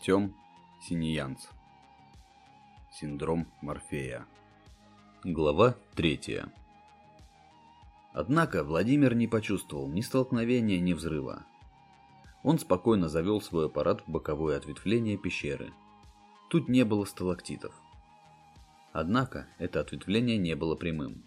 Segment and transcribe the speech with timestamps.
[0.00, 0.34] Артем
[0.80, 1.44] Синьянц.
[2.90, 4.24] Синдром Морфея.
[5.24, 6.50] Глава третья.
[8.14, 11.44] Однако Владимир не почувствовал ни столкновения, ни взрыва.
[12.42, 15.70] Он спокойно завел свой аппарат в боковое ответвление пещеры.
[16.48, 17.74] Тут не было сталактитов.
[18.94, 21.22] Однако это ответвление не было прямым.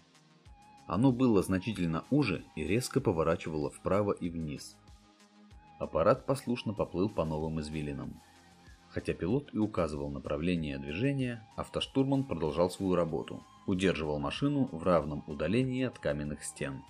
[0.88, 4.76] Оно было значительно уже и резко поворачивало вправо и вниз.
[5.78, 8.20] Аппарат послушно поплыл по новым извилинам.
[8.94, 15.82] Хотя пилот и указывал направление движения, автоштурман продолжал свою работу, удерживал машину в равном удалении
[15.82, 16.80] от каменных стен.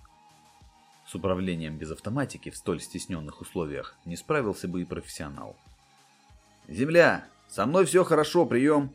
[1.07, 5.57] С управлением без автоматики в столь стесненных условиях не справился бы и профессионал.
[6.69, 7.27] «Земля!
[7.49, 8.91] Со мной все хорошо, прием!»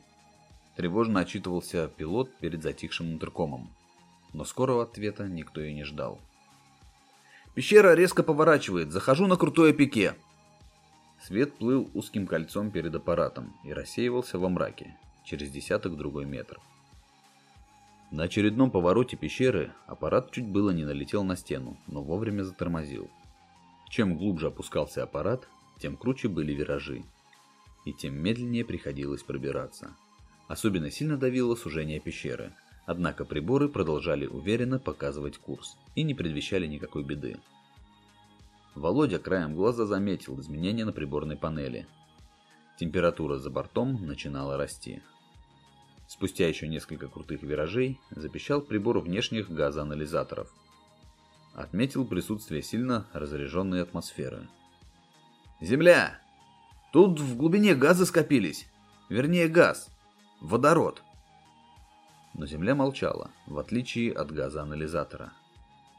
[0.76, 3.72] Тревожно отчитывался пилот перед затихшим интеркомом.
[4.34, 6.20] Но скорого ответа никто и не ждал.
[7.56, 10.14] «Пещера резко поворачивает, захожу на крутое пике!»
[11.22, 16.64] Свет плыл узким кольцом перед аппаратом и рассеивался во мраке, через десяток другой метров.
[18.12, 23.10] На очередном повороте пещеры аппарат чуть было не налетел на стену, но вовремя затормозил.
[23.90, 25.48] Чем глубже опускался аппарат,
[25.80, 27.04] тем круче были виражи,
[27.86, 29.96] и тем медленнее приходилось пробираться.
[30.48, 32.54] Особенно сильно давило сужение пещеры,
[32.86, 37.38] однако приборы продолжали уверенно показывать курс и не предвещали никакой беды.
[38.80, 41.86] Володя краем глаза заметил изменения на приборной панели.
[42.80, 45.02] Температура за бортом начинала расти.
[46.08, 50.50] Спустя еще несколько крутых виражей запищал прибор внешних газоанализаторов.
[51.54, 54.48] Отметил присутствие сильно разряженной атмосферы.
[55.60, 56.18] «Земля!
[56.94, 58.66] Тут в глубине газы скопились.
[59.10, 59.90] Вернее, газ.
[60.40, 61.04] Водород».
[62.34, 65.34] Но Земля молчала, в отличие от газоанализатора.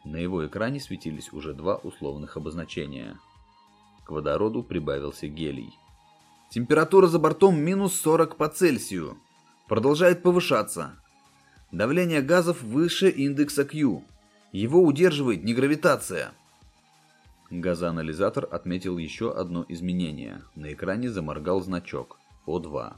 [0.04, 3.18] На его экране светились уже два условных обозначения.
[4.04, 5.74] К водороду прибавился гелий.
[6.50, 9.18] Температура за бортом минус 40 по Цельсию.
[9.68, 10.96] Продолжает повышаться.
[11.70, 14.02] Давление газов выше индекса Q.
[14.50, 16.32] Его удерживает не гравитация.
[17.50, 20.42] Газоанализатор отметил еще одно изменение.
[20.56, 22.94] На экране заморгал значок О2.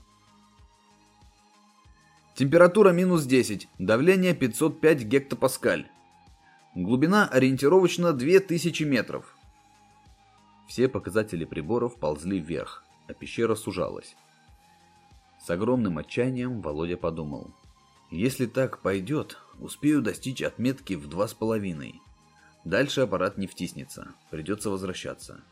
[2.34, 5.86] Температура минус 10, давление 505 гектопаскаль.
[6.74, 9.36] Глубина ориентировочно 2000 метров.
[10.66, 14.16] Все показатели приборов ползли вверх, а пещера сужалась.
[15.38, 17.54] С огромным отчаянием Володя подумал.
[18.10, 22.00] Если так пойдет, успею достичь отметки в два с половиной.
[22.64, 25.42] Дальше аппарат не втиснется, придется возвращаться.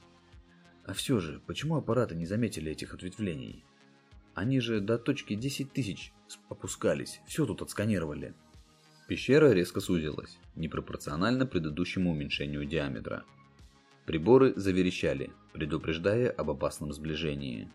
[0.86, 3.62] А все же, почему аппараты не заметили этих ответвлений?
[4.34, 6.14] Они же до точки 10 тысяч
[6.48, 8.32] опускались, все тут отсканировали.
[9.10, 13.24] Пещера резко сузилась, непропорционально предыдущему уменьшению диаметра.
[14.06, 17.68] Приборы заверещали, предупреждая об опасном сближении.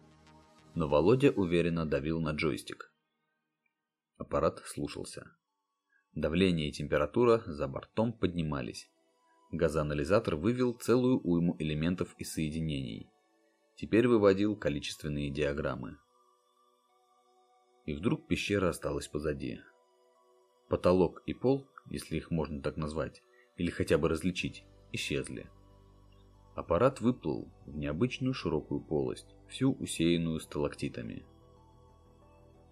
[0.76, 2.90] Но Володя уверенно давил на джойстик.
[4.18, 5.30] Аппарат слушался.
[6.14, 8.90] Давление и температура за бортом поднимались.
[9.52, 13.10] Газоанализатор вывел целую уйму элементов и соединений.
[13.76, 15.98] Теперь выводил количественные диаграммы.
[17.86, 19.60] И вдруг пещера осталась позади.
[20.68, 23.22] Потолок и пол, если их можно так назвать,
[23.56, 25.48] или хотя бы различить, исчезли.
[26.56, 31.24] Аппарат выплыл в необычную широкую полость, всю усеянную сталактитами.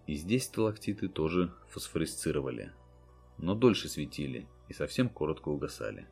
[0.07, 2.73] И здесь сталактиты тоже фосфорисцировали,
[3.37, 6.07] но дольше светили и совсем коротко угасали.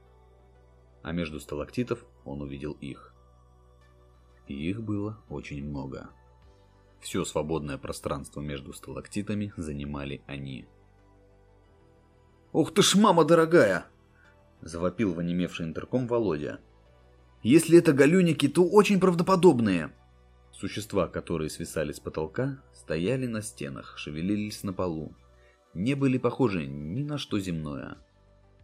[1.01, 3.15] А между сталактитов он увидел их.
[4.47, 6.11] И их было очень много.
[6.99, 10.67] Все свободное пространство между сталактитами занимали они–
[12.53, 13.85] «Ух ты ж, мама дорогая!»–
[14.61, 16.59] завопил в онемевший интерком Володя.
[17.43, 19.91] «Если это галюники, то очень правдоподобные!»
[20.51, 25.15] Существа, которые свисали с потолка, стояли на стенах, шевелились на полу.
[25.73, 27.97] Не были похожи ни на что земное.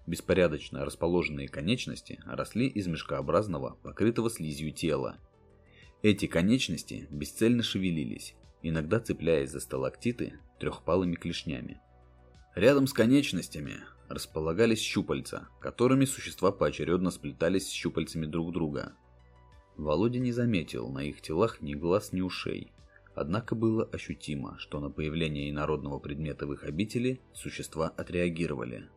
[0.06, 5.18] Беспорядочно расположенные конечности росли из мешкообразного, покрытого слизью тела.
[6.04, 11.82] Эти конечности бесцельно шевелились, иногда цепляясь за сталактиты трехпалыми клешнями.
[12.58, 18.94] Рядом с конечностями располагались щупальца, которыми существа поочередно сплетались с щупальцами друг друга.
[19.76, 22.74] Володя не заметил на их телах ни глаз, ни ушей.
[23.14, 28.90] Однако было ощутимо, что на появление инородного предмета в их обители существа отреагировали.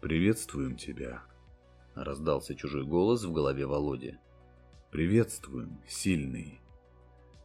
[0.00, 1.24] «Приветствуем тебя»,—
[1.96, 4.18] раздался чужой голос в голове Володи.
[4.92, 6.60] «Приветствуем, сильный.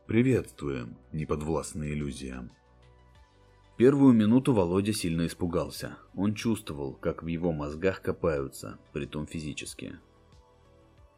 [0.05, 2.51] Приветствуем, неподвластный иллюзиям».
[3.75, 5.97] Первую минуту Володя сильно испугался.
[6.15, 9.97] Он чувствовал, как в его мозгах копаются, притом физически.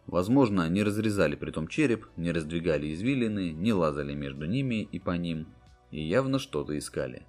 [0.07, 5.47] Возможно, не разрезали притом череп, не раздвигали извилины, не лазали между ними и по ним,
[5.91, 7.23] и явно что-то искали.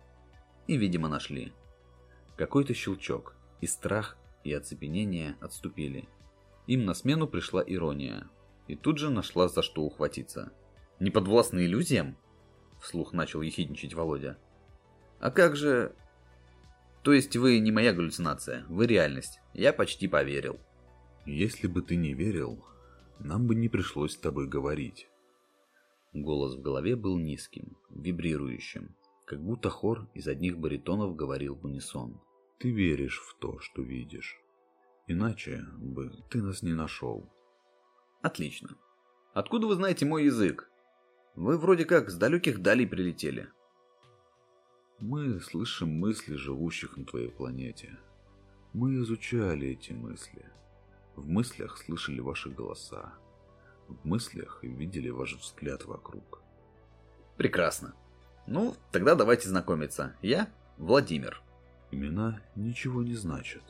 [0.68, 1.52] И, видимо, нашли.
[2.36, 6.08] Какой-то щелчок, и страх, и оцепенение отступили.
[6.68, 8.28] Им на смену пришла ирония,
[8.68, 10.52] и тут же нашла за что ухватиться.
[11.00, 12.16] «Не подвластны иллюзиям?»–
[12.80, 14.38] вслух начал ехидничать Володя.
[15.20, 15.94] «А как же...»
[17.02, 19.40] «То есть вы не моя галлюцинация, вы реальность.
[19.54, 20.60] Я почти поверил».
[21.26, 22.64] Если бы ты не верил,
[23.18, 25.08] нам бы не пришлось с тобой говорить.
[26.12, 32.20] Голос в голове был низким, вибрирующим, как будто хор из одних баритонов говорил в унисон.
[32.60, 34.40] Ты веришь в то, что видишь.
[35.08, 37.28] Иначе бы ты нас не нашел.
[38.22, 38.76] Отлично.
[39.34, 40.70] Откуда вы знаете мой язык?
[41.34, 43.48] Вы вроде как с далеких далей прилетели.
[44.98, 47.98] Мы слышим мысли живущих на твоей планете.
[48.72, 50.46] Мы изучали эти мысли.
[51.16, 53.12] В мыслях слышали ваши голоса.
[53.88, 56.40] В мыслях видели ваш взгляд вокруг.
[57.36, 57.94] Прекрасно.
[58.46, 60.16] Ну, тогда давайте знакомиться.
[60.22, 60.48] Я
[60.78, 61.42] Владимир.
[61.90, 63.62] Имена ничего не значат.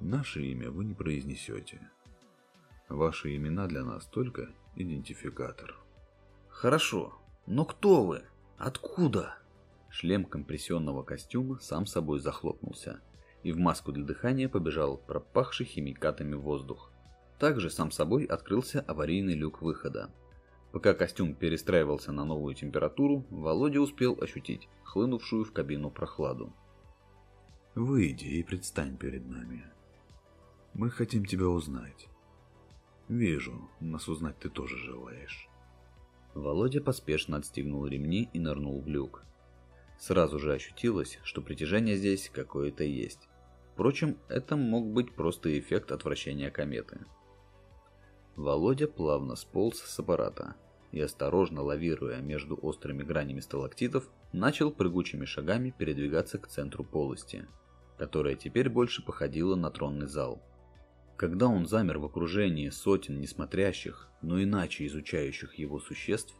[0.00, 1.90] Наше имя вы не произнесете.
[2.88, 5.76] Ваши имена для нас только идентификатор.
[6.48, 7.14] Хорошо.
[7.44, 8.24] Но кто вы?
[8.56, 9.36] Откуда?
[9.98, 13.00] Шлем компрессионного костюма сам собой захлопнулся
[13.42, 16.92] и в маску для дыхания побежал пропахший химикатами воздух.
[17.38, 20.10] Также сам собой открылся аварийный люк выхода.
[20.70, 26.52] Пока костюм перестраивался на новую температуру, Володя успел ощутить хлынувшую в кабину прохладу.
[27.74, 29.64] «Выйди и предстань перед нами.
[30.74, 32.06] Мы хотим тебя узнать.
[33.08, 35.48] Вижу, нас узнать ты тоже желаешь».
[36.34, 39.22] Володя поспешно отстегнул ремни и нырнул в люк.
[39.98, 43.28] Сразу же ощутилось, что притяжение здесь какое-то есть.
[43.72, 47.00] Впрочем, это мог быть просто эффект отвращения кометы.
[48.36, 50.56] Володя плавно сполз с аппарата
[50.92, 57.46] и, осторожно лавируя между острыми гранями сталактитов, начал прыгучими шагами передвигаться к центру полости,
[57.98, 60.42] которая теперь больше походила на тронный зал.
[61.16, 66.34] Когда он замер в окружении сотен несмотрящих, но иначе изучающих его существ,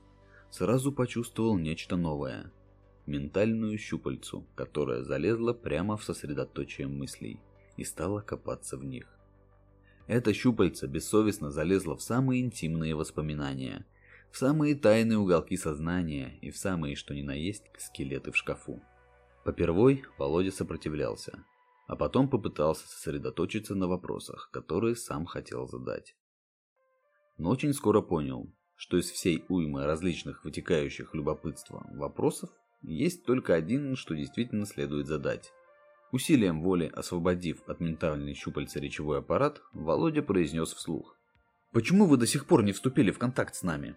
[0.51, 2.53] сразу почувствовал нечто новое–
[3.07, 7.41] ментальную щупальцу, которая залезла прямо в сосредоточие мыслей
[7.77, 9.07] и стала копаться в них.
[10.07, 13.87] Эта щупальца бессовестно залезла в самые интимные воспоминания,
[14.31, 18.81] в самые тайные уголки сознания и в самые что ни на есть скелеты в шкафу.
[19.45, 21.45] Попервой Володя сопротивлялся,
[21.87, 26.17] а потом попытался сосредоточиться на вопросах, которые сам хотел задать.
[27.39, 32.51] Но очень скоро понял, что из всей уймы различных вытекающих любопытства вопросов
[32.83, 35.53] есть только один, что действительно следует задать.
[36.13, 41.17] Усилием воли, освободив от ментальной щупальца речевой аппарат, Володя произнес вслух.
[41.73, 43.97] «Почему вы до сих пор не вступили в контакт с нами?»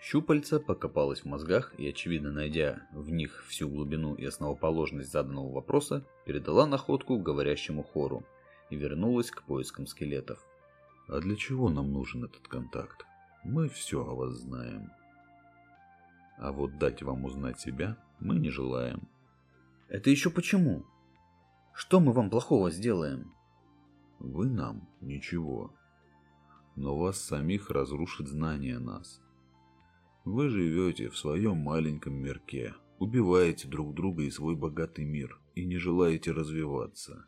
[0.00, 6.04] Щупальца покопалась в мозгах и, очевидно найдя в них всю глубину и основоположность заданного вопроса,
[6.26, 8.24] передала находку говорящему хору
[8.68, 10.44] и вернулась к поискам скелетов.
[11.08, 13.06] «А для чего нам нужен этот контакт?
[13.44, 14.90] Мы все о вас знаем.
[16.38, 19.08] А вот дать вам узнать себя мы не желаем.
[19.88, 20.84] Это еще почему?
[21.74, 23.34] Что мы вам плохого сделаем?
[24.18, 25.74] Вы нам ничего.
[26.76, 29.20] Но вас самих разрушит знание нас.
[30.24, 35.76] Вы живете в своем маленьком мирке, убиваете друг друга и свой богатый мир, и не
[35.76, 37.26] желаете развиваться.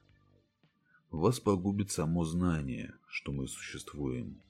[1.10, 4.42] Вас погубит само знание, что мы существуем.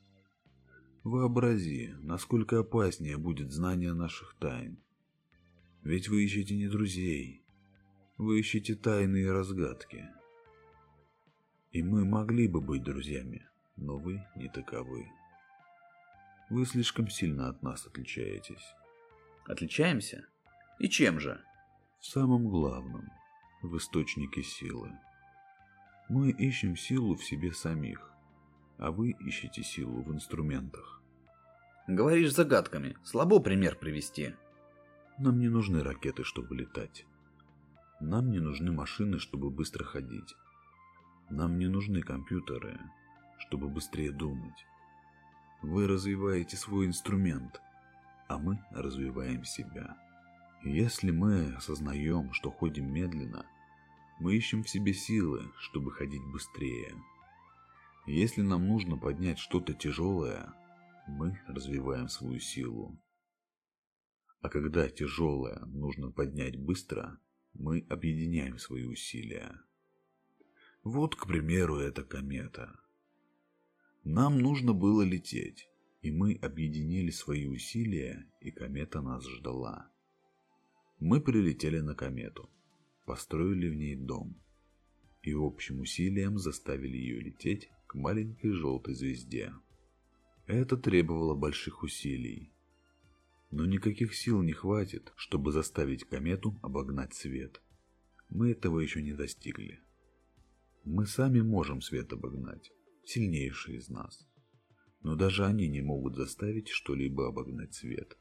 [1.06, 4.76] Вообрази, насколько опаснее будет знание наших тайн.
[5.84, 7.44] Ведь вы ищете не друзей,
[8.18, 10.04] вы ищете тайные разгадки.
[11.70, 15.06] И мы могли бы быть друзьями, но вы не таковы.
[16.50, 18.74] Вы слишком сильно от нас отличаетесь.
[19.44, 20.26] Отличаемся?
[20.80, 21.40] И чем же?
[22.00, 23.08] В самом главном,
[23.62, 24.90] в источнике силы.
[26.08, 28.15] Мы ищем силу в себе самих,
[28.78, 31.00] а вы ищете силу в инструментах.
[31.86, 34.34] Говоришь загадками, слабо пример привести.
[35.18, 37.06] Нам не нужны ракеты, чтобы летать.
[38.00, 40.34] Нам не нужны машины, чтобы быстро ходить.
[41.30, 42.78] Нам не нужны компьютеры,
[43.38, 44.66] чтобы быстрее думать.
[45.62, 47.60] Вы развиваете свой инструмент,
[48.28, 49.96] а мы развиваем себя.
[50.64, 53.46] Если мы осознаем, что ходим медленно,
[54.18, 56.92] мы ищем в себе силы, чтобы ходить быстрее.
[58.06, 60.54] Если нам нужно поднять что-то тяжелое,
[61.08, 62.96] мы развиваем свою силу.
[64.40, 67.18] А когда тяжелое нужно поднять быстро,
[67.52, 69.60] мы объединяем свои усилия.
[70.84, 72.78] Вот, к примеру, эта комета.
[74.04, 75.68] Нам нужно было лететь,
[76.00, 79.90] и мы объединили свои усилия, и комета нас ждала.
[81.00, 82.48] Мы прилетели на комету,
[83.04, 84.40] построили в ней дом,
[85.22, 89.52] и общим усилием заставили ее лететь к маленькой желтой звезде.
[90.46, 92.52] Это требовало больших усилий.
[93.50, 97.60] Но никаких сил не хватит, чтобы заставить комету обогнать свет.
[98.28, 99.80] Мы этого еще не достигли.
[100.84, 102.72] Мы сами можем свет обогнать,
[103.04, 104.26] сильнейшие из нас.
[105.02, 108.16] Но даже они не могут заставить что-либо обогнать свет,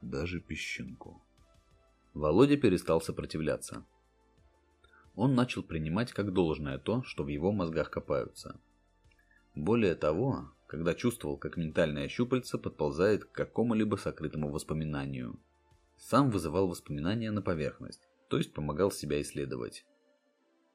[0.00, 1.22] даже песчинку.
[2.14, 3.86] Володя перестал сопротивляться.
[5.14, 8.60] Он начал принимать как должное то, что в его мозгах копаются.
[9.54, 15.40] Более того, когда чувствовал, как ментальное щупальце подползает к какому-либо сокрытому воспоминанию.
[15.96, 19.84] Сам вызывал воспоминания на поверхность, то есть помогал себя исследовать.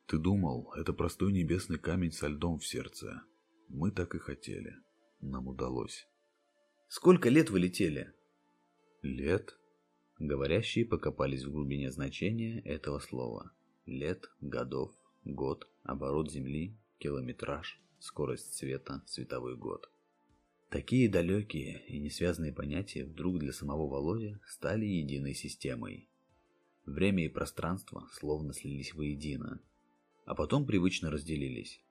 [0.07, 3.23] Ты думал, это простой небесный камень со льдом в сердце.
[3.69, 4.75] Мы так и хотели.
[5.21, 6.07] Нам удалось.
[6.89, 8.13] Сколько лет вы летели?
[9.01, 9.57] Лет?
[10.19, 13.51] Говорящие покопались в глубине значения этого слова.
[13.85, 19.89] Лет, годов, год, оборот Земли, километраж, скорость света, световой год.
[20.69, 26.07] Такие далекие и несвязанные понятия вдруг для самого Володи стали единой системой.
[26.85, 29.59] Время и пространство словно слились воедино,
[30.25, 31.81] а потом привычно разделились.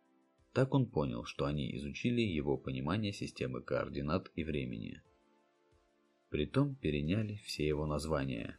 [0.52, 5.02] Так он понял, что они изучили его понимание системы координат и времени.
[6.30, 8.58] Притом переняли все его названия.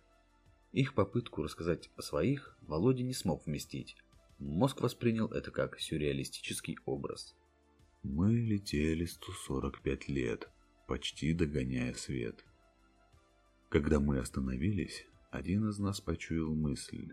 [0.74, 3.96] Их попытку рассказать о своих Володя не смог вместить.
[4.40, 7.34] Мозг воспринял это как сюрреалистический образ.
[8.08, 10.50] Мы летели 145 лет,
[10.88, 12.46] почти догоняя свет.
[13.70, 17.12] Когда мы остановились, один из нас почуял мысль,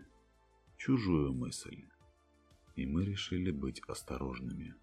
[0.77, 1.83] чужую мысль
[2.75, 4.75] и мы решили быть осторожными.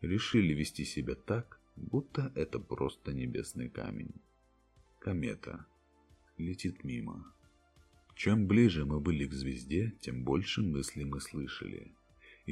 [0.00, 4.14] Решили вести себя так, будто это просто небесный камень.
[4.98, 5.66] Комета
[6.38, 7.32] летит мимо.
[8.14, 11.94] Чем ближе мы были к звезде, тем больше мыслей мы слышали.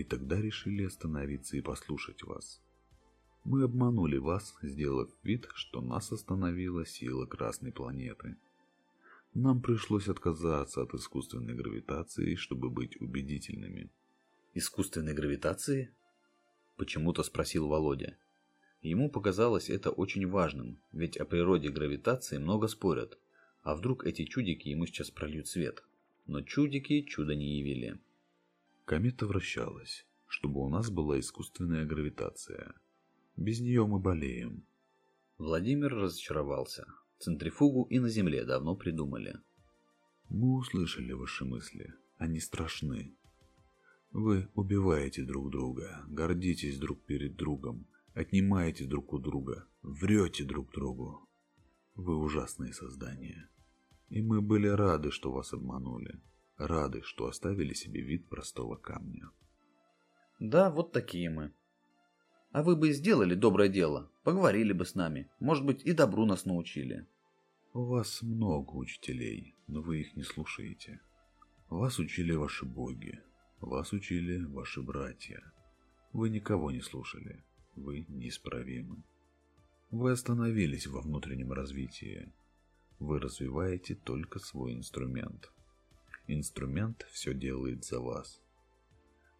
[0.00, 2.62] И тогда решили остановиться и послушать вас.
[3.44, 8.36] Мы обманули вас, сделав вид, что нас остановила сила Красной планеты.
[9.34, 13.90] Нам пришлось отказаться от искусственной гравитации, чтобы быть убедительными
[14.54, 15.90] искусственной гравитации?
[16.78, 18.16] Почему-то спросил Володя.
[18.80, 23.18] Ему показалось это очень важным, ведь о природе гравитации много спорят.
[23.62, 25.84] А вдруг эти чудики ему сейчас прольют свет?
[26.26, 28.00] Но чудики чудо не явили.
[28.90, 32.74] Комета вращалась, чтобы у нас была искусственная гравитация.
[33.36, 34.64] Без нее мы болеем.
[35.38, 36.88] Владимир разочаровался.
[37.20, 39.36] Центрифугу и на Земле давно придумали.
[40.28, 41.94] Мы услышали ваши мысли.
[42.16, 43.14] Они страшны.
[44.10, 51.28] Вы убиваете друг друга, гордитесь друг перед другом, отнимаете друг у друга, врете друг другу.
[51.94, 53.48] Вы ужасные создания.
[54.08, 56.20] И мы были рады, что вас обманули.
[56.60, 59.30] Рады, что оставили себе вид простого камня.
[60.40, 61.54] Да, вот такие мы.
[62.52, 66.44] А вы бы сделали доброе дело, поговорили бы с нами, может быть, и добру нас
[66.44, 67.06] научили.
[67.72, 71.00] У вас много учителей, но вы их не слушаете.
[71.70, 73.18] Вас учили ваши боги,
[73.60, 75.40] вас учили ваши братья.
[76.12, 77.42] Вы никого не слушали.
[77.74, 79.02] Вы неисправимы.
[79.90, 82.34] Вы остановились во внутреннем развитии.
[82.98, 85.50] Вы развиваете только свой инструмент.
[86.32, 88.40] Инструмент все делает за вас.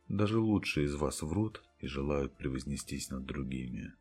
[0.09, 3.95] Даже лучшие из вас врут и желают превознестись над другими.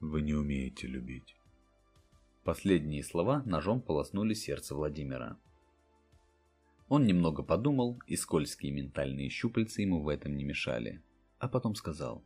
[0.00, 1.36] Вы не умеете любить.
[2.42, 5.38] Последние слова ножом полоснули сердце Владимира.
[6.88, 11.00] Он немного подумал, и скользкие ментальные щупальца ему в этом не мешали.
[11.38, 12.24] А потом сказал.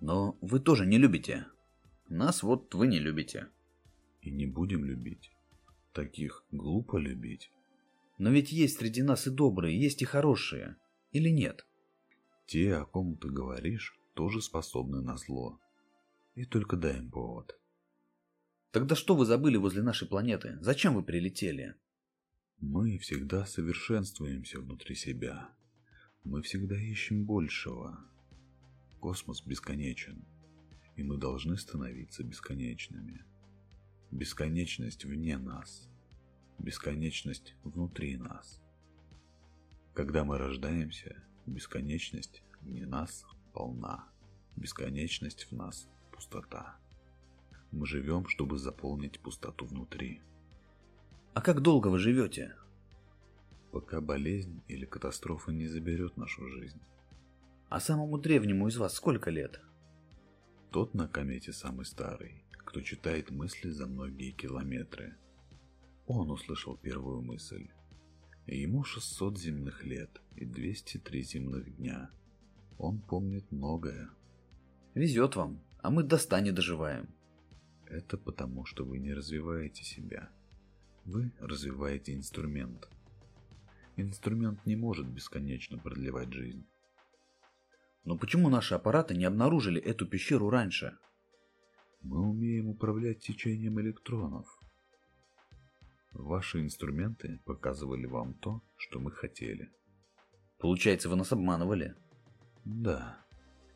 [0.00, 1.46] «Но вы тоже не любите.
[2.10, 3.48] Нас вот вы не любите».
[4.20, 5.30] «И не будем любить.
[5.94, 7.50] Таких глупо любить».
[8.18, 10.76] «Но ведь есть среди нас и добрые, есть и хорошие.
[11.10, 11.66] Или нет?»
[12.46, 15.58] «Те, о ком ты говоришь, тоже способны на зло.
[16.34, 17.58] И только дай им повод».
[18.70, 20.58] «Тогда что вы забыли возле нашей планеты?
[20.60, 21.74] Зачем вы прилетели?»
[22.60, 25.50] Мы всегда совершенствуемся внутри себя.
[26.22, 27.98] Мы всегда ищем большего.
[29.00, 30.24] Космос бесконечен,
[30.96, 33.24] и мы должны становиться бесконечными.
[34.10, 35.90] Бесконечность вне нас.
[36.58, 38.62] Бесконечность внутри нас.
[39.92, 44.08] Когда мы рождаемся, бесконечность вне нас полна.
[44.56, 46.76] Бесконечность в нас пустота.
[47.70, 50.22] Мы живем, чтобы заполнить пустоту внутри.
[51.34, 52.54] А как долго вы живете?
[53.72, 56.80] Пока болезнь или катастрофа не заберет нашу жизнь.
[57.68, 59.60] А самому древнему из вас сколько лет?
[60.70, 65.16] Тот на комете самый старый, кто читает мысли за многие километры.
[66.06, 67.68] Он услышал первую мысль.
[68.46, 72.10] Ему 600 земных лет и 203 земных дня.
[72.76, 74.10] Он помнит многое.
[74.94, 77.08] Везет вам, а мы до ста не доживаем.
[77.86, 80.30] Это потому, что вы не развиваете себя.
[81.04, 82.88] Вы развиваете инструмент.
[83.96, 86.66] Инструмент не может бесконечно продлевать жизнь.
[88.04, 90.98] Но почему наши аппараты не обнаружили эту пещеру раньше?
[92.02, 94.46] Мы умеем управлять течением электронов.
[96.14, 99.70] Ваши инструменты показывали вам то, что мы хотели.
[100.58, 101.96] Получается, вы нас обманывали?
[102.64, 103.18] Да.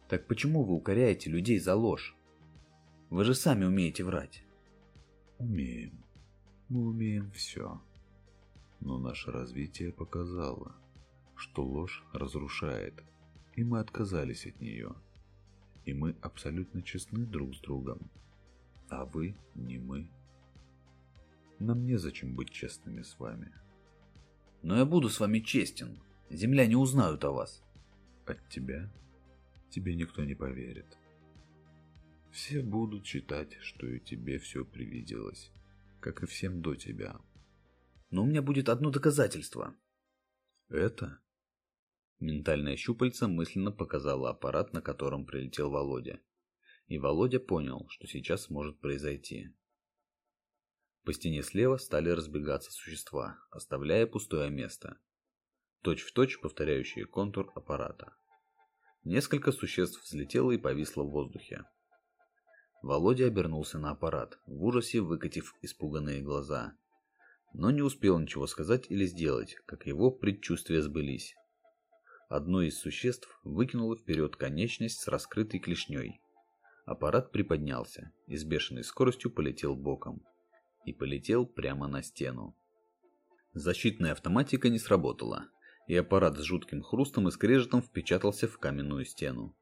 [0.08, 2.16] Так почему вы укоряете людей за ложь?
[3.10, 4.44] Вы же сами умеете врать.
[5.38, 6.04] Умеем.
[6.68, 7.82] Мы умеем все.
[8.80, 10.76] Но наше развитие показало,
[11.34, 13.02] что ложь разрушает,
[13.56, 14.94] и мы отказались от нее.
[15.84, 18.10] И мы абсолютно честны друг с другом.
[18.88, 20.08] А вы не мы.
[21.58, 23.52] Нам незачем быть честными с вами.
[24.62, 26.00] Но я буду с вами честен.
[26.30, 27.62] Земляне узнают о вас.
[28.26, 28.92] От тебя?
[29.70, 30.98] Тебе никто не поверит.
[32.30, 35.50] Все будут считать, что и тебе все привиделось,
[36.00, 37.18] как и всем до тебя.
[38.10, 39.74] Но у меня будет одно доказательство.
[40.68, 41.18] Это?
[42.20, 46.20] Ментальное щупальце мысленно показало аппарат, на котором прилетел Володя.
[46.86, 49.54] И Володя понял, что сейчас может произойти.
[51.08, 54.98] По стене слева стали разбегаться существа, оставляя пустое место.
[55.80, 58.12] Точь в точь повторяющие контур аппарата.
[59.04, 61.64] Несколько существ взлетело и повисло в воздухе.
[62.82, 66.76] Володя обернулся на аппарат, в ужасе выкатив испуганные глаза.
[67.54, 71.34] Но не успел ничего сказать или сделать, как его предчувствия сбылись.
[72.28, 76.20] Одно из существ выкинуло вперед конечность с раскрытой клешней.
[76.84, 80.22] Аппарат приподнялся и с бешеной скоростью полетел боком
[80.88, 82.56] и полетел прямо на стену.
[83.54, 85.48] Защитная автоматика не сработала,
[85.86, 89.56] и аппарат с жутким хрустом и скрежетом впечатался в каменную стену.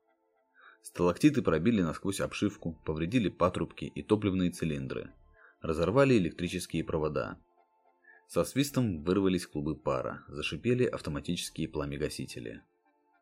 [0.83, 5.13] Сталактиты пробили насквозь обшивку, повредили патрубки и топливные цилиндры,
[5.61, 7.39] разорвали электрические провода.
[8.29, 12.63] Со свистом вырвались клубы пара, зашипели автоматические пламегасители.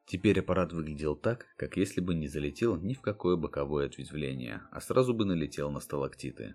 [0.06, 4.80] Теперь аппарат выглядел так, как если бы не залетел ни в какое боковое ответвление, а
[4.80, 6.54] сразу бы налетел на сталактиты.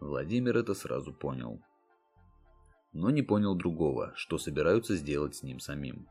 [0.00, 1.60] Владимир это сразу понял.
[2.92, 6.08] Но не понял другого, что собираются сделать с ним самим.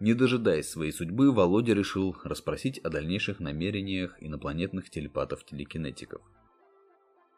[0.00, 6.20] Не дожидаясь своей судьбы, Володя решил расспросить о дальнейших намерениях инопланетных телепатов-телекинетиков.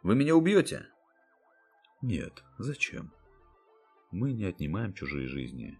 [0.02, 0.86] «Вы меня убьете?»
[2.02, 3.12] «Нет, зачем?
[4.10, 5.78] Мы не отнимаем чужие жизни,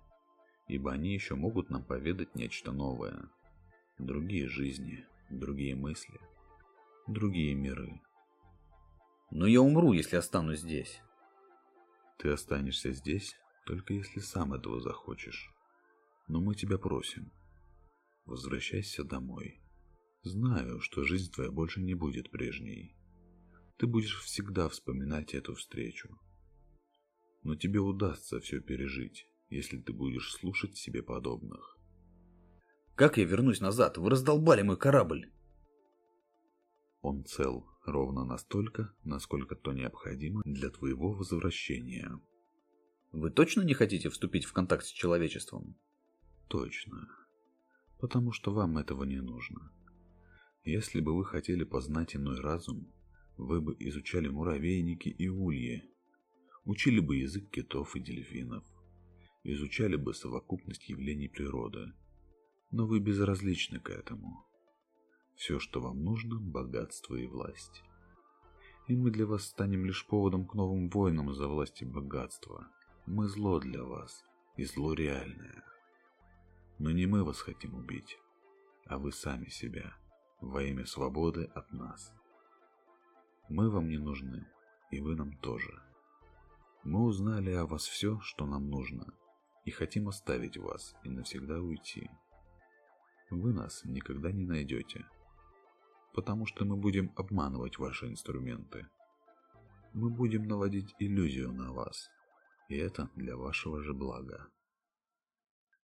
[0.69, 3.31] ибо они еще могут нам поведать нечто новое.
[3.99, 6.21] Другие жизни, другие мысли,
[7.07, 8.01] другие миры.
[9.31, 11.01] Но я умру, если останусь здесь.
[12.19, 13.37] Ты останешься здесь,
[13.67, 15.51] только если сам этого захочешь.
[16.29, 17.33] Но мы тебя просим.
[18.25, 19.61] Возвращайся домой.
[20.23, 22.97] Знаю, что жизнь твоя больше не будет прежней.
[23.79, 26.19] Ты будешь всегда вспоминать эту встречу.
[27.43, 31.79] Но тебе удастся все пережить, если ты будешь слушать себе подобных.
[32.97, 33.99] Как я вернусь назад?
[33.99, 35.31] Вы раздолбали мой корабль.
[37.03, 42.21] Он цел, ровно настолько, насколько то необходимо для твоего возвращения.
[43.13, 45.77] Вы точно не хотите вступить в контакт с человечеством?
[46.49, 47.09] Точно.
[47.99, 49.73] Потому что вам этого не нужно.
[50.65, 52.93] Если бы вы хотели познать иной разум,
[53.37, 55.85] вы бы изучали муравейники и ульи,
[56.65, 58.65] учили бы язык китов и дельфинов,
[59.45, 61.93] изучали бы совокупность явлений природы.
[62.71, 64.45] Но вы безразличны к этому.
[65.37, 67.83] Все, что вам нужно, богатство и власть.
[68.89, 72.69] И мы для вас станем лишь поводом к новым войнам за власть и богатство.
[73.05, 74.25] Мы зло для вас,
[74.57, 75.63] и зло реальное.
[76.79, 78.19] Но не мы вас хотим убить,
[78.87, 79.95] а вы сами себя,
[80.41, 82.13] во имя свободы от нас.
[83.49, 84.47] Мы вам не нужны,
[84.91, 85.83] и вы нам тоже.
[86.83, 89.13] Мы узнали о вас все, что нам нужно,
[89.65, 92.11] и хотим оставить вас и навсегда уйти.
[93.31, 95.05] Вы нас никогда не найдете,
[96.17, 98.87] потому что мы будем обманывать ваши инструменты.
[99.93, 102.09] Мы будем наводить иллюзию на вас,
[102.71, 104.49] и это для вашего же блага.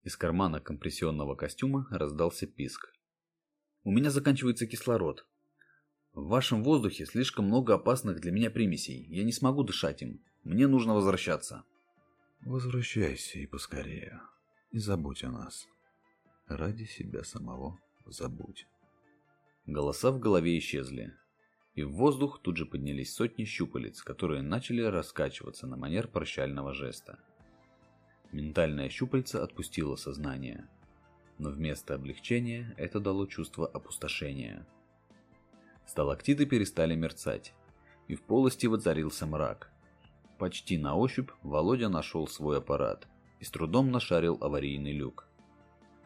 [0.04, 2.92] Из кармана компрессионного костюма раздался писк.
[3.84, 5.26] «У меня заканчивается кислород.
[6.12, 9.06] В вашем воздухе слишком много опасных для меня примесей.
[9.08, 10.22] Я не смогу дышать им.
[10.44, 11.64] Мне нужно возвращаться».
[12.40, 14.20] Возвращайся и поскорее.
[14.72, 15.66] И забудь о нас.
[16.46, 18.66] Ради себя самого забудь.
[19.68, 21.12] Голоса в голове исчезли.
[21.74, 27.18] И в воздух тут же поднялись сотни щупалец, которые начали раскачиваться на манер прощального жеста.
[28.32, 30.66] Ментальное щупальце отпустило сознание.
[31.36, 34.66] Но вместо облегчения это дало чувство опустошения.
[35.84, 37.52] Сталактиты перестали мерцать,
[38.06, 39.70] и в полости воцарился мрак.
[40.38, 43.06] Почти на ощупь Володя нашел свой аппарат
[43.38, 45.28] и с трудом нашарил аварийный люк.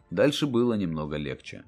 [0.09, 1.63] Дальше было немного легче.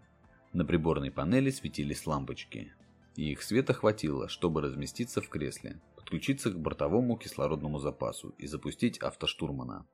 [0.55, 2.73] На приборной панели светились лампочки,
[3.17, 8.99] и их света хватило, чтобы разместиться в кресле, подключиться к бортовому кислородному запасу и запустить
[8.99, 9.85] автоштурмана.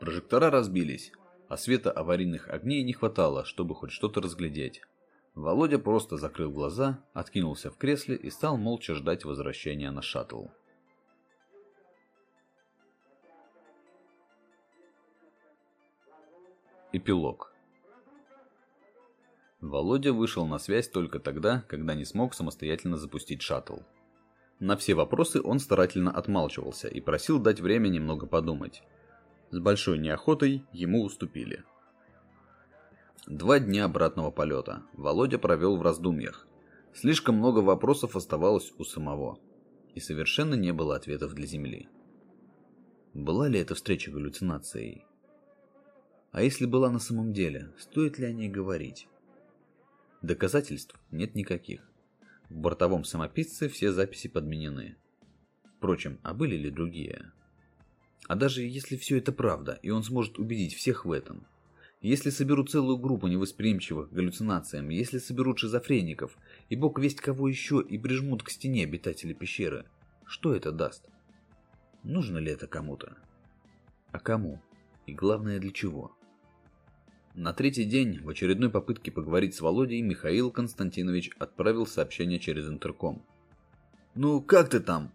[0.00, 1.12] Прожектора разбились,
[1.48, 4.82] а света аварийных огней не хватало, чтобы хоть что-то разглядеть.
[5.36, 10.46] Володя просто закрыл глаза, откинулся в кресле и стал молча ждать возвращения на шаттл.
[16.90, 17.53] Эпилог
[19.64, 23.78] Володя вышел на связь только тогда, когда не смог самостоятельно запустить шаттл.
[24.60, 28.82] На все вопросы он старательно отмалчивался и просил дать время немного подумать.
[29.50, 31.64] С большой неохотой ему уступили.
[33.26, 36.46] Два дня обратного полета Володя провел в раздумьях.
[36.92, 39.38] Слишком много вопросов оставалось у самого.
[39.94, 41.88] И совершенно не было ответов для Земли.
[43.14, 45.06] Была ли эта встреча галлюцинацией?
[46.32, 49.08] А если была на самом деле, стоит ли о ней говорить?
[50.24, 51.82] Доказательств нет никаких.
[52.48, 54.96] В бортовом самописце все записи подменены.
[55.76, 57.30] Впрочем, а были ли другие?
[58.26, 61.46] А даже если все это правда, и он сможет убедить всех в этом,
[62.00, 66.38] если соберут целую группу невосприимчивых к галлюцинациям, если соберут шизофреников,
[66.70, 69.84] и бог весть кого еще, и прижмут к стене обитатели пещеры,
[70.24, 71.06] что это даст?
[72.02, 73.18] Нужно ли это кому-то?
[74.10, 74.62] А кому?
[75.04, 76.16] И главное, для чего?
[77.34, 83.26] На третий день, в очередной попытке поговорить с Володей, Михаил Константинович отправил сообщение через интерком.
[84.14, 85.12] «Ну, как ты там?»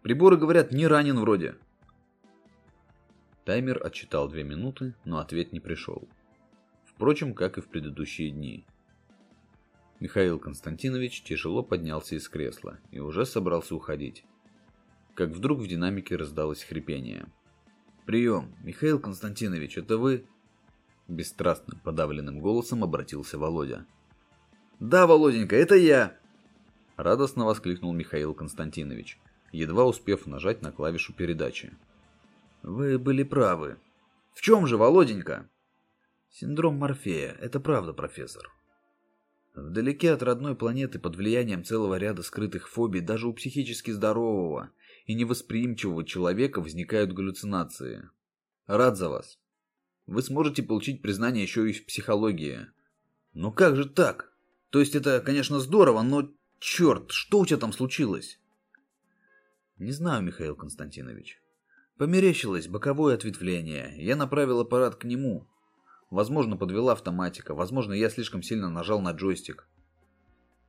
[0.00, 1.56] «Приборы говорят, не ранен вроде».
[3.44, 6.08] Таймер отчитал две минуты, но ответ не пришел.
[6.86, 8.64] Впрочем, как и в предыдущие дни.
[10.00, 14.24] Михаил Константинович тяжело поднялся из кресла и уже собрался уходить.
[15.14, 17.26] Как вдруг в динамике раздалось хрипение.
[18.06, 18.54] «Прием!
[18.62, 20.26] Михаил Константинович, это вы?»
[21.08, 23.86] Бесстрастным, подавленным голосом обратился Володя.
[24.80, 26.16] «Да, Володенька, это я!»
[26.96, 29.18] Радостно воскликнул Михаил Константинович,
[29.52, 31.72] едва успев нажать на клавишу передачи.
[32.62, 33.78] Вы были правы.
[34.34, 35.48] В чем же, Володенька?
[36.30, 37.36] Синдром Морфея.
[37.40, 38.50] Это правда, профессор.
[39.54, 44.70] Вдалеке от родной планеты под влиянием целого ряда скрытых фобий даже у психически здорового
[45.06, 48.10] и невосприимчивого человека возникают галлюцинации.
[48.66, 49.38] Рад за вас.
[50.06, 52.68] Вы сможете получить признание еще и в психологии.
[53.34, 54.32] Но как же так?
[54.70, 58.40] То есть это, конечно, здорово, но черт, что у тебя там случилось?
[59.78, 61.40] Не знаю, Михаил Константинович.
[61.98, 63.94] Померещилось боковое ответвление.
[63.96, 65.48] Я направил аппарат к нему.
[66.10, 67.54] Возможно, подвела автоматика.
[67.54, 69.68] Возможно, я слишком сильно нажал на джойстик.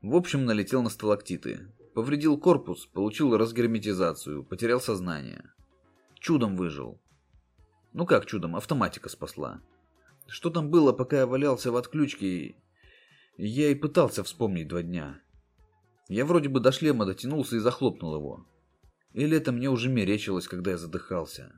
[0.02, 1.68] В общем, налетел на сталактиты.
[1.94, 5.52] Повредил корпус, получил разгерметизацию, потерял сознание.
[6.20, 7.00] Чудом выжил.
[7.94, 9.62] Ну как чудом, автоматика спасла.
[10.28, 12.56] Что там было, пока я валялся в отключке,
[13.38, 15.22] я и пытался вспомнить два дня.
[16.10, 18.46] Я вроде бы до шлема дотянулся и захлопнул его.
[19.14, 21.54] Или это мне уже мерещилось, когда я задыхался.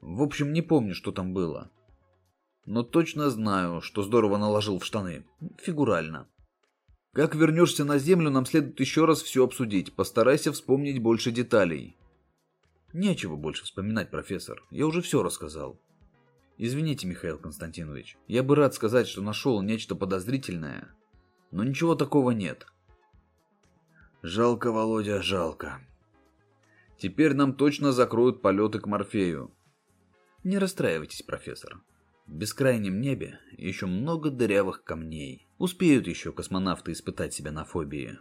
[0.00, 1.70] В общем, не помню, что там было.
[2.66, 5.24] Но точно знаю, что здорово наложил в штаны.
[5.58, 6.28] Фигурально.
[7.12, 9.94] Как вернешься на землю, нам следует еще раз все обсудить.
[9.94, 11.96] Постарайся вспомнить больше деталей.
[12.92, 14.62] Нечего больше вспоминать, профессор.
[14.70, 15.80] Я уже все рассказал.
[16.58, 18.16] Извините, Михаил Константинович.
[18.28, 20.94] Я бы рад сказать, что нашел нечто подозрительное.
[21.50, 22.66] Но ничего такого нет.
[24.22, 25.80] Жалко, Володя, жалко.
[26.98, 29.52] Теперь нам точно закроют полеты к Морфею.
[30.44, 31.80] Не расстраивайтесь, профессор.
[32.26, 35.48] В бескрайнем небе еще много дырявых камней.
[35.58, 38.18] Успеют еще космонавты испытать себя на фобии.